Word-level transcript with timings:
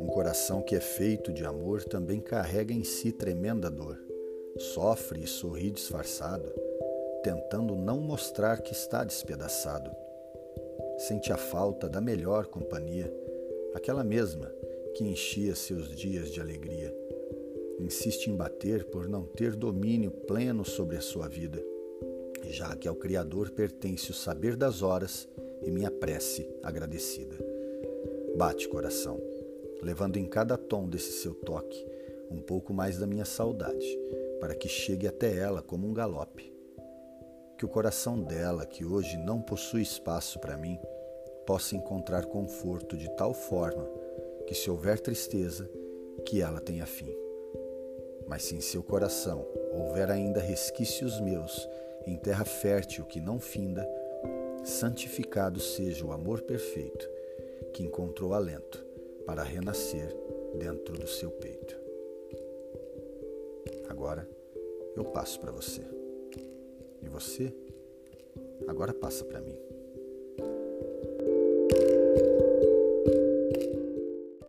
Um 0.00 0.06
coração 0.06 0.62
que 0.62 0.74
é 0.74 0.80
feito 0.80 1.30
de 1.32 1.44
amor 1.44 1.84
também 1.84 2.18
carrega 2.20 2.72
em 2.72 2.82
si 2.82 3.12
tremenda 3.12 3.70
dor. 3.70 3.98
Sofre 4.58 5.24
e 5.24 5.26
sorri 5.26 5.70
disfarçado, 5.70 6.50
tentando 7.22 7.76
não 7.76 8.00
mostrar 8.00 8.62
que 8.62 8.72
está 8.72 9.04
despedaçado. 9.04 9.90
Sente 10.96 11.30
a 11.30 11.36
falta 11.36 11.90
da 11.90 12.00
melhor 12.00 12.46
companhia, 12.46 13.12
aquela 13.74 14.02
mesma 14.02 14.50
que 14.94 15.04
enchia 15.04 15.54
seus 15.54 15.94
dias 15.94 16.30
de 16.30 16.40
alegria. 16.40 16.96
Insiste 17.78 18.28
em 18.28 18.36
bater 18.36 18.86
por 18.86 19.06
não 19.06 19.26
ter 19.26 19.54
domínio 19.54 20.10
pleno 20.10 20.64
sobre 20.64 20.96
a 20.96 21.02
sua 21.02 21.28
vida, 21.28 21.62
já 22.44 22.74
que 22.74 22.88
ao 22.88 22.96
Criador 22.96 23.50
pertence 23.50 24.10
o 24.10 24.14
saber 24.14 24.56
das 24.56 24.80
horas 24.80 25.28
e 25.62 25.70
minha 25.70 25.90
prece 25.90 26.48
agradecida. 26.62 27.36
Bate, 28.36 28.68
coração, 28.68 29.20
levando 29.82 30.16
em 30.16 30.26
cada 30.26 30.56
tom 30.56 30.88
desse 30.88 31.12
seu 31.12 31.34
toque 31.34 31.86
um 32.30 32.40
pouco 32.40 32.72
mais 32.72 32.98
da 32.98 33.06
minha 33.06 33.24
saudade, 33.24 33.86
para 34.40 34.54
que 34.54 34.68
chegue 34.68 35.06
até 35.06 35.36
ela 35.36 35.62
como 35.62 35.86
um 35.86 35.94
galope. 35.94 36.52
Que 37.56 37.64
o 37.64 37.68
coração 37.68 38.20
dela, 38.20 38.66
que 38.66 38.84
hoje 38.84 39.16
não 39.16 39.40
possui 39.40 39.82
espaço 39.82 40.38
para 40.38 40.56
mim, 40.56 40.78
possa 41.46 41.76
encontrar 41.76 42.26
conforto 42.26 42.96
de 42.96 43.08
tal 43.16 43.32
forma 43.32 43.88
que 44.46 44.54
se 44.54 44.70
houver 44.70 45.00
tristeza, 45.00 45.68
que 46.24 46.42
ela 46.42 46.60
tenha 46.60 46.86
fim. 46.86 47.14
Mas 48.26 48.42
se 48.42 48.56
em 48.56 48.60
seu 48.60 48.82
coração 48.82 49.46
houver 49.72 50.10
ainda 50.10 50.40
resquícios 50.40 51.20
meus 51.20 51.68
em 52.06 52.16
terra 52.16 52.44
fértil 52.44 53.04
que 53.04 53.20
não 53.20 53.38
finda, 53.38 53.88
santificado 54.66 55.60
seja 55.60 56.04
o 56.04 56.12
amor 56.12 56.42
perfeito 56.42 57.08
que 57.72 57.84
encontrou 57.84 58.34
alento 58.34 58.84
para 59.24 59.42
renascer 59.42 60.14
dentro 60.58 60.98
do 60.98 61.06
seu 61.06 61.30
peito. 61.30 61.76
Agora 63.88 64.28
eu 64.96 65.04
passo 65.04 65.38
para 65.38 65.52
você. 65.52 65.82
E 67.00 67.08
você 67.08 67.54
agora 68.66 68.92
passa 68.92 69.24
para 69.24 69.40
mim. 69.40 69.56